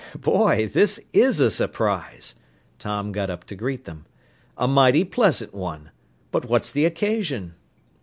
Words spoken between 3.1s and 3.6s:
got up to